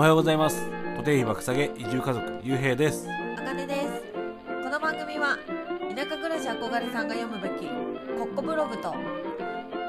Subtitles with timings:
[0.00, 0.66] おはようございます。
[0.96, 3.06] 固定費爆下げ移住家族ゆうへいです。
[3.36, 4.02] あかねです。
[4.64, 5.36] この番組は
[5.94, 7.68] 田舎暮らし憧れさんが読むべき
[8.16, 8.94] コッコブログと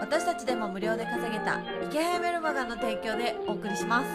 [0.00, 4.06] 私たちでも無料で稼げた池早メルマガの提供でお送りします。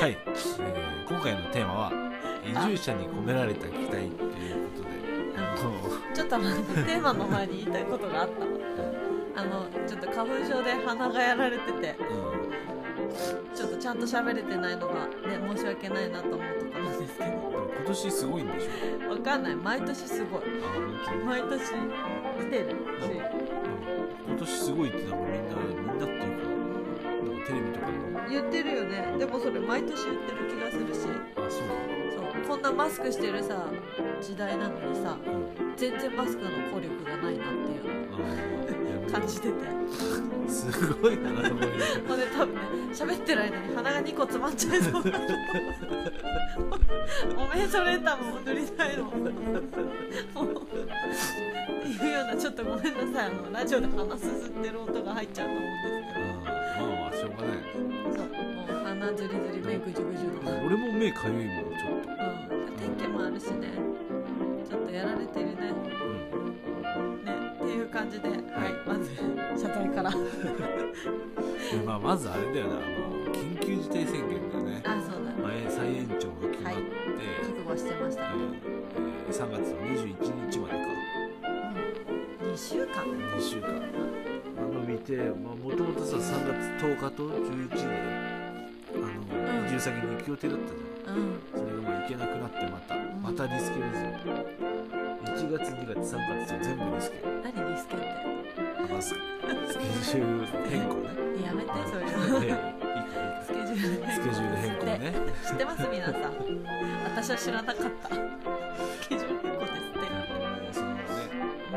[0.00, 1.92] はい、えー今回のテーマは
[2.46, 4.22] 移住者に込められた期待というこ
[4.74, 6.14] とで。
[6.14, 8.30] ちょっと待ってテーマの前に言いたいことがあっ
[9.34, 11.96] たあのちょっと花粉症で鼻がやられてて。
[11.98, 13.43] うん
[13.84, 14.94] ちゃんと喋れてないのが
[15.28, 17.30] ね申し訳ないなと思うところなんですけど。
[17.76, 19.10] 今年すごいんでしょ？
[19.10, 19.56] わかんない。
[19.56, 20.42] 毎年すごい。
[21.26, 22.74] 毎年来てるし。
[24.26, 26.44] 今年すごいってなんかみんなみんなっていうか
[27.20, 29.18] なんかテレビとかでも言ってるよね。
[29.18, 31.00] でもそれ毎年言ってる気がするし。
[31.36, 31.50] あそう。
[32.16, 32.48] そう。
[32.48, 33.66] こんなマスクしてるさ
[34.22, 35.18] 時代なのにさ。
[35.26, 38.16] うん全然マスクの効力がないなっていうの
[39.06, 39.54] を感じてて
[40.48, 41.58] すごいなこれほん
[42.18, 42.60] で多分ね
[42.92, 45.04] 喋ってる間に鼻が2個詰まっちゃいそうお
[47.54, 49.30] めえそれたもん塗りたいのもうっ
[51.98, 56.20] ていうようなちょっとごめんなさいあのラジオで鼻すすってる音が入っちゃうと思うんですけ
[56.80, 57.56] どまあまあしょうがない
[58.16, 62.14] そうもう鼻ずりずり目ぐじゅぐじゅの俺も目かゆいもんちょっとう。
[62.14, 63.68] ん天気もあるしね
[64.68, 65.54] ちょっとやられてるね。
[66.92, 67.24] うん。
[67.24, 68.38] ねっていう感じではい。
[68.86, 69.10] まず
[69.60, 70.10] 謝罪から。
[70.10, 70.16] で
[71.84, 74.82] まあ、まずあれだよねあの緊急事態宣言だよね。
[74.84, 75.32] あそうだ。
[75.48, 76.80] 前再延長が決まって、
[77.42, 78.22] 覚悟してました。
[78.22, 78.28] ね
[78.66, 80.78] えー3月の21日までか。
[82.44, 82.52] うん。
[82.52, 83.02] 2週間。
[83.02, 83.68] 2週間。
[84.56, 86.46] あの見てもともとさ3
[86.78, 87.76] 月10日と11で
[88.94, 89.66] あの、うん。
[89.66, 91.40] 移住先に行く予定だったじゃんうん。
[91.52, 94.08] それがまあ行けなくなってまたまたリスケですよ。
[95.24, 97.22] 1月2月3月と全部リスケ。
[97.42, 98.04] 何リスケって
[98.88, 101.08] まあススケジュール変更ね。
[101.44, 102.58] やめてそれでいいかいいか
[103.44, 105.12] スケジュールスケジュール変更ね。
[105.46, 106.20] 知ってます皆さん。
[107.04, 108.08] 私は知らなかった。
[108.08, 110.00] スケジュール変更ですって。
[110.72, 111.00] そのね。
[111.70, 111.76] あ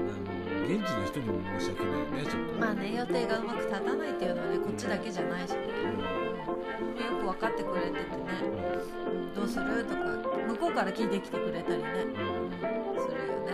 [0.00, 0.24] の
[0.64, 2.38] 現地の人にも申し訳ないよねちょっと。
[2.38, 6.21] ねまあね予定がうまく立たないっていうのはねこっちだけじゃないしね、うん、
[6.62, 8.06] よく分かってくれててね、
[9.06, 9.84] うん、どうする？
[9.84, 10.00] とか
[10.48, 12.50] 向こうから聞いてきてくれたりね、うんうん、
[13.00, 13.50] するよね。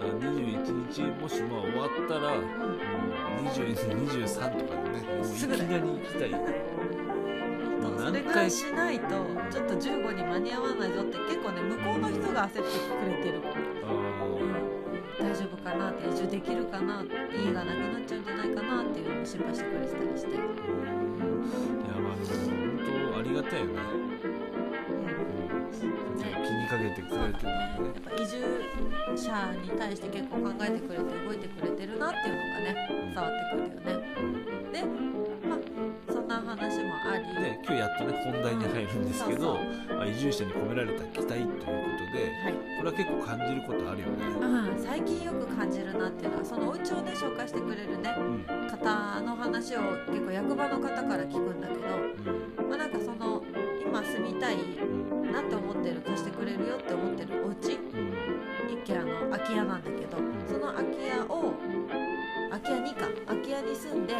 [0.00, 6.30] だから21日もしまあ終わったらもう2223とかでねもういきなり行きたい
[8.00, 9.08] それぐらいしないと
[9.50, 12.64] ちょっと15に間に合わないぞって結構ね向こうの人が焦ってく
[13.06, 13.40] れてる、
[13.84, 13.92] あ
[15.20, 20.30] 大丈夫かなって移住できるかな家がなくなっちゃうんじゃないかなっていうのを心配してくれてたりして、
[21.40, 21.46] や
[22.00, 22.52] まあでも本
[23.12, 23.72] 当ありがたいよね。
[23.72, 23.98] うん。
[26.18, 27.52] ね気にかけてくれてるね
[27.96, 28.36] っぱ移住
[29.16, 33.84] 者に対して結構考えてくれて動いてくれてるなっていうのがね伝わってくるよね。
[34.72, 34.84] で
[35.48, 35.58] まあ
[36.12, 37.24] そんな話もあり。
[37.42, 39.58] で今日やっとね本題に入るんですけど、
[39.88, 41.70] まあ、移住者に込められた期待ということで
[42.44, 42.54] はい。
[42.80, 44.24] これは結構感じることあるよね。
[44.40, 48.68] うん、最近よく感じるなっていうのはそのお家をね紹介してくれるねうん。
[48.68, 52.68] 方の話を結構役場の方から聞くんだけど、うん。
[52.68, 53.42] まあ、なんかその
[53.82, 54.84] 今住みたいう
[55.26, 55.32] ん。
[55.32, 58.12] なって思ってる貸してくれるよって思ってるお家うん。
[58.70, 61.54] 一軒あの空き家なんだけどその空き家を
[62.50, 64.14] 空き家にか空き家に住んで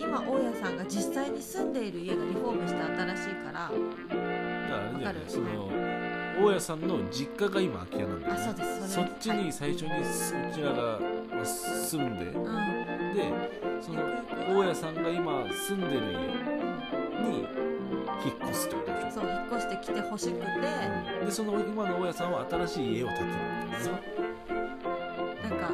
[0.00, 5.20] 今大家さんが実際に住んでいる家がリフォームして新しいからだからあれだよねわかる？
[5.28, 5.70] その
[6.40, 8.40] 大家さんの実家が今空き家なんだよね。
[8.40, 10.98] あそうですそっちに最初にすうちらが
[11.34, 13.82] まあ住んででうん。
[13.82, 14.02] その
[14.48, 16.08] 大家さんが今住んでる家
[17.30, 17.38] に
[18.24, 19.10] 引っ越すってことでしょ。
[19.10, 20.44] そう引っ越してきてほしくて。
[21.24, 23.30] でその今の大家さんは新しい家を建てるん
[23.70, 23.92] だよそう。
[23.94, 24.00] ね
[25.42, 25.70] なんか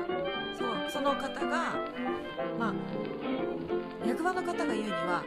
[0.58, 1.74] そうその方が
[2.58, 2.74] まあ
[4.06, 5.22] 役場の方が言うには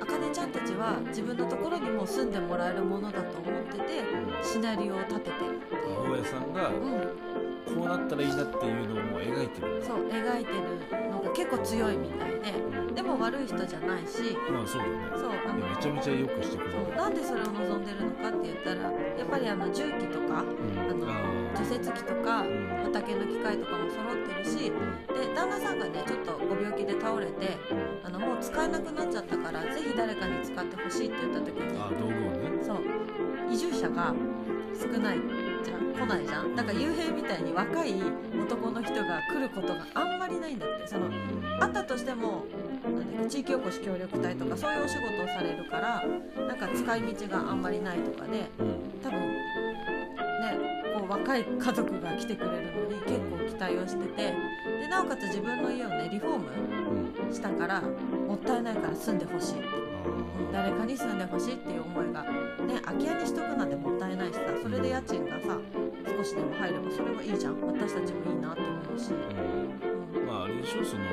[0.00, 4.04] あかねちゃんたちは自分のところにも住んでもらえるものだと思ってて
[4.42, 5.44] シナリオを立てて。
[5.44, 6.12] るっていう。
[6.12, 9.82] 大家さんがうん、こうなったらいいなっていうのをもう描いてる。
[9.84, 12.94] そう描いてるのが結構強いみたいでうん。
[12.94, 14.36] でも悪い人じゃないし。
[14.50, 14.92] まあそうだね。
[15.16, 16.96] そうあのめちゃめちゃよくしてくれる。
[16.96, 20.78] なんでそれを望んでるのかって言ったらやっぱりあの重機とかうん。
[20.78, 21.06] あの
[21.54, 22.66] 除雪機とかうん。
[22.84, 26.65] 畑の機械とかも揃ってるしで旦那さんがねちょっとご病
[27.16, 27.56] 倒れて
[28.04, 32.62] あのもう使えなくなっちゃったからぜひ誰かに使ってほしいって言った時にあ道具をね。
[32.62, 32.82] そう。
[33.50, 34.14] 移住者が
[34.74, 35.18] 少ない
[35.64, 36.54] じゃん来ないじゃん。
[36.54, 37.94] だから幽閉みたいに若い
[38.42, 40.86] 男の人が来ることがあんまりないんだって。
[40.86, 41.06] その
[41.60, 42.44] あったとしても
[42.84, 46.04] なんだっけ地域おこし協力隊とかそういうお仕事をされるから
[46.46, 49.00] なんか使い道があんまりないとかでうん。
[49.02, 49.20] 多分
[50.52, 54.34] ねこう若い家族が来てくれるのに結構期待をしてて
[54.88, 56.50] なおかつ自分の家をねリフォーム
[57.26, 57.32] うん。
[57.34, 59.58] したからもったいないから住んでほしい。
[59.58, 59.68] って
[60.52, 65.58] 誰かに住んでほしいっていう思いがね空き家にしとくなんてもったいないしさそれで家賃がさ
[66.16, 67.60] 少しでも入ればそれはいいじゃん。
[67.60, 69.10] 私たちもいいなって思うし、
[70.26, 71.04] まああれでしょその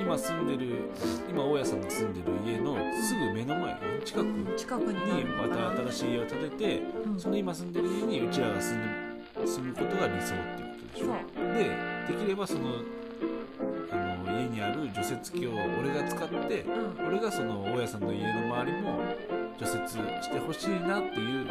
[0.00, 0.90] 今住んでる
[1.28, 7.20] 今大家さんが住んでる家のすぐ目の前近くに近くにまた新しい家を建ててうん。
[7.20, 11.06] その今住んでる家にうちらが住んで住むことが理想っていうことでしょ。
[11.54, 12.60] でできればその
[13.92, 13.96] あ
[14.26, 17.06] の家にある除雪機を俺が使ってうん。
[17.06, 18.98] 俺がその大家さんの家の周りも
[19.58, 21.46] 除雪してほしいなっていう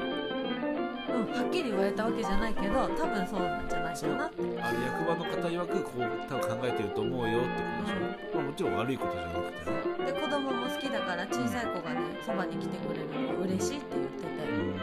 [1.09, 4.25] うん、はっきり言われたわけじゃないけど多分そうなんじゃないかな。
[4.27, 14.79] ってある役場の方曰くこう多分考えてると思うよってことでしょ、まあ、もちろん悪いことじゃなくてね、で子供も好きだから小さい子がねそばに来てくれるのが嬉しいって言ってて、うん、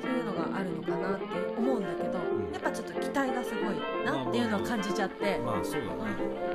[0.00, 1.24] そういうのがあるのかなって
[1.56, 2.52] 思うんだけどん。
[2.52, 5.38] やっぱちょっと期待がすごいなっていうのを感じちゃって。
[5.38, 5.92] まあそうだね。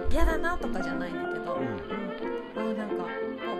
[0.05, 0.11] うん。
[0.11, 1.65] 嫌だなとかじゃないんだけど、ううん。
[1.65, 3.05] ん、あなんか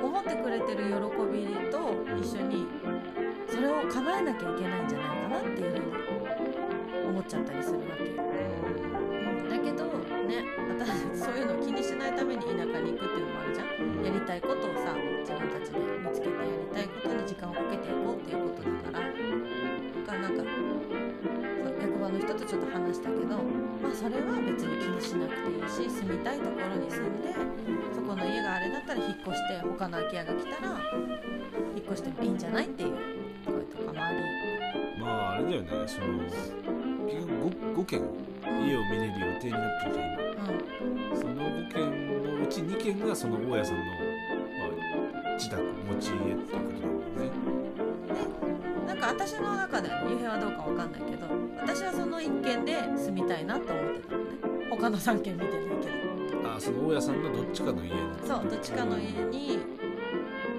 [0.04, 0.94] 思ってくれてる喜
[1.31, 2.68] びと一緒に
[3.48, 8.10] それを叶えなきゃいけないんじゃないかなっていうふうに思っちゃったりするわけよ。
[8.24, 9.86] うんだけど
[10.28, 10.44] ね
[10.80, 10.90] 私
[11.24, 13.68] そういうのを気にしないために田舎に行くっていうのもあるじゃん。
[13.68, 19.14] うんやりたいことをさ自分たちで見つけてやりたいことに時間をかけていこうっていうことだからだ
[20.06, 20.44] からなんか
[21.81, 23.38] 役場の人とちょっと話したけど
[23.81, 27.33] まあそれは別に気にしなくていいし住みたいところに住んで
[27.94, 30.80] そこの家があれだったら引っ越して他の空き家が来たら
[31.75, 32.94] 引っ越してもいいんじゃないっていう
[33.45, 34.18] 声とかもあり、
[35.00, 36.24] まああれだよねその
[37.06, 37.33] 結局
[37.75, 40.25] 5, 5軒家を見れる予定になってるじゃん今、
[41.16, 41.80] その5軒
[42.38, 43.92] のうち2軒がその大家さんの、ま
[45.30, 47.30] あ、自宅持ち家っていうことだもんね。
[48.88, 51.28] なんか私の中ではねゆうへいはどうかわかんないけど
[51.62, 54.30] 私はその一軒で住みたいなと思ってたのね。
[54.70, 55.60] 他の3軒見てない
[56.30, 56.50] けど。
[56.56, 59.60] あその大家さんのどっちかの家にそうどっちかの家に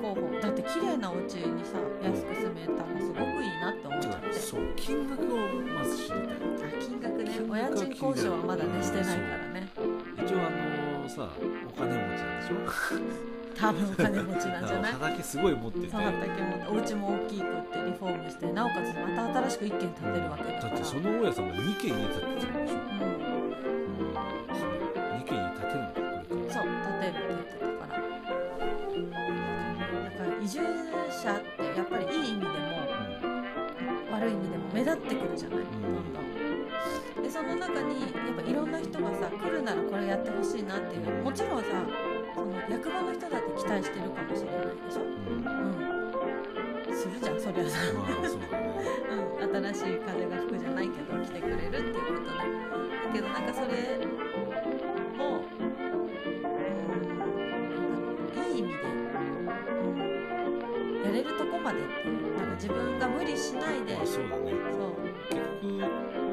[0.03, 4.33] 候補だって綺麗なお家にさ安く住めたらすごくいいなって思っちゃって。
[4.33, 5.27] そう金額を
[5.73, 6.21] まず知りたい。
[6.21, 6.25] あ
[6.81, 9.39] 金額ね金額お家賃交渉はまだねしてないから。
[9.39, 9.46] ね
[10.27, 11.29] 一応あのさ
[11.69, 12.55] お金持ちなんでしょ？
[13.57, 14.93] 多分お金持ちなんじゃない？
[14.93, 15.89] 畑すごい持ってて。
[15.91, 20.71] そう畑もお家も大きくってリフォームしてなおかつまた新しく一軒建てるわけだから。
[20.71, 22.59] だってその大家さんが2軒家建ててるんでしょ、うん。
[22.59, 24.15] うん、
[24.53, 24.71] それ
[25.17, 27.97] 2軒家建てるのかこれからそう建てるって言ってたから
[30.05, 32.53] だから移住者ってやっぱりいい意味でも
[34.13, 35.63] 悪い意味でも目立ってくるじゃない、ん。
[35.63, 37.23] どんどん。
[37.23, 41.67] でその中にやっぱいろんな人がさ来るならこれやってほしいなっていうもちろんさ
[42.35, 45.03] その役場の人だって期待してるかもしれないでしょ。
[45.03, 45.97] うん、うん、うん
[46.97, 48.73] するじゃんそりゃさ、まあそうだね。
[49.41, 52.43] うん、新しい風が吹くじゃないけど来てくれるっていうことでだ
[53.13, 53.67] けどなんかそれ
[55.17, 55.63] もう
[58.41, 58.77] んいい意味で、
[59.83, 59.85] う
[61.01, 63.95] ん、やれるとこまでっていうなんか自分が無理しないで。
[63.95, 64.53] まあそうだね。
[64.73, 64.93] そう。
[65.29, 66.26] 結局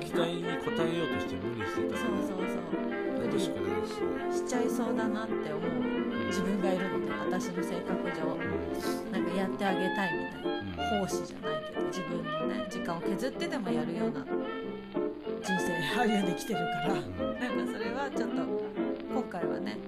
[0.00, 0.50] 期待に応
[0.80, 3.26] えようとして無理してたらそうそうそう。
[3.26, 8.38] 楽しくないしねしちゃいそうだなって思う自分がいるので私の性格上。
[9.10, 14.24] なんかやってあげたいみたいなうん奉仕じゃないけど自分のね時間を削ってでもやるような
[15.42, 17.24] 人生歩んできてるからなんか
[17.56, 18.36] うんそれはちょっと
[19.12, 19.78] 今回はね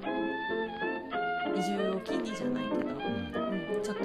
[1.57, 3.97] 移住を機にじゃないけど、うん、ちょっ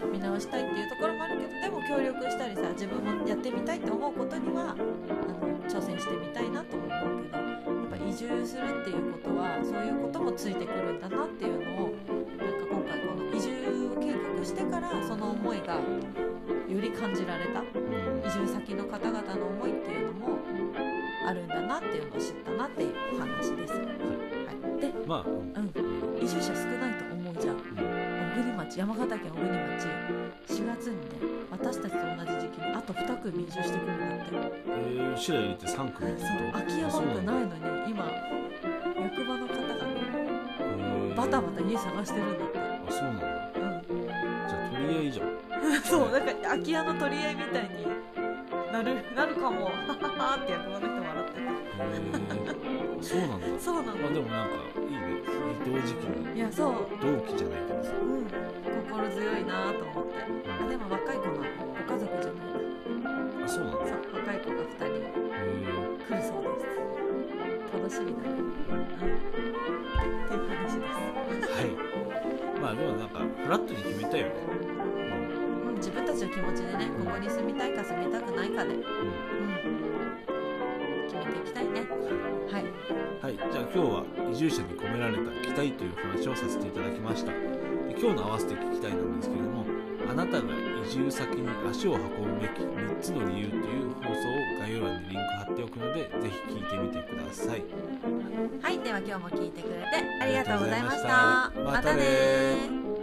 [0.00, 11.90] と見直したいっていうところもあるけどでも協力したりさ自分もやってみたいって思うことにはあの挑戦してみたいなとも思うけどやっぱ移住するっていうことはそういうこともついてくるんだなっていうのを
[12.38, 15.78] なんか今回この移住を計画してからその思いが
[16.70, 18.18] より感じられたうん。
[18.26, 20.38] 移住先の方々の思いっていうのも
[21.26, 23.74] あるんだなっていうのを知ったなっていうお話です。
[23.74, 23.80] は
[24.78, 25.52] い、で、まあうん。
[25.56, 26.54] うん、移住者
[28.70, 29.88] 町山形県小国町
[30.46, 31.02] 4月にね
[31.50, 34.34] 私たちと同じ時期にあと2組移住してくるんだって。
[34.68, 38.04] えー、シラ入れて3組ってそうこと空き家バンクないのに今
[39.02, 43.26] 役場の方がねバタバタ家探してるんだって、あそうなんだ。
[43.26, 44.06] うん、
[44.48, 45.82] じゃあ取り合いじゃん。
[45.82, 47.86] そうなんか空き家の取り合いみたいに
[48.82, 49.64] なるなるかも。
[49.66, 49.76] はは
[50.32, 53.46] はって役場の人笑ってへえそうなんだ。
[53.46, 55.20] たそうなのまあでもなんかいいね。
[55.66, 56.88] 同時期にいやそう。
[56.96, 57.92] 同期じゃないけどさ。
[58.00, 58.24] うん。
[58.24, 60.24] 心強いなと思って。
[60.48, 61.44] あでも若い子のご
[61.92, 62.56] 家族じゃない
[63.44, 63.84] あそうなんだ。
[63.84, 64.96] へそう若い子が2人。
[64.96, 65.68] え
[66.08, 66.72] 来るそうです。
[67.76, 68.40] 楽しみだね。
[68.40, 68.80] うん。
[68.80, 68.88] っ
[70.24, 71.52] ていう話です。
[71.52, 71.76] はい。
[72.60, 74.32] まあでもなんかフラットに決めたよね。
[74.64, 75.19] うん
[75.80, 78.82] 自分たちの気持ちでねここに住みたいか住みたくないかで、うん、
[81.08, 81.80] 決めていきたいね。
[82.52, 82.62] はい。
[83.24, 83.36] はい。
[83.36, 87.32] はい、じゃあ今日は移住者に込められた期待という話をさせていただきました。
[87.32, 87.38] で
[87.98, 89.64] 今日の合わせて聞きたいなんですけれども
[90.10, 90.54] あなたが
[90.86, 92.00] 移住先に足を運
[92.34, 94.14] ぶべき3つの理由という放送を
[94.60, 96.10] 概要欄にリンク貼っておくのでぜ
[96.48, 97.64] ひ聞いてみてください。
[98.60, 98.78] はい。
[98.80, 99.86] では今日も聞いてくれて
[100.20, 101.52] ありがとうございました。
[101.64, 101.94] また。
[101.96, 102.99] ね